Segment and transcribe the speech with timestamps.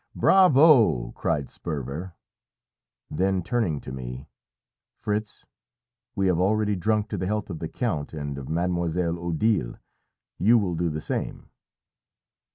[0.15, 2.15] "Bravo!" cried Sperver.
[3.11, 4.27] Then turning to me
[4.95, 5.45] "Fritz,
[6.15, 9.75] we have already drunk to the health of the count and of Mademoiselle Odile;
[10.39, 11.51] you will do the same."